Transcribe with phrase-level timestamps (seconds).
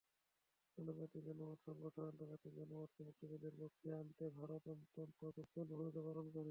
[0.77, 6.39] আন্তর্জাতিক জনমত সংগঠনআন্তর্জাতিক জনমতকে মুক্তিযুদ্ধের পক্ষে আনতে ভারত অত্যন্ত গুরুত্বপূর্ণ ভূমিকা পালন করে।